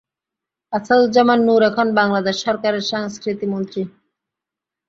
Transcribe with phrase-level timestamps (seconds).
[0.73, 3.81] আসাদুজ্জামান নূর এখন বাংলাদেশ সরকারের সংস্কৃতিমন্ত্রী।